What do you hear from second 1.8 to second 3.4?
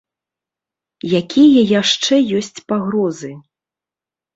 яшчэ ёсць пагрозы?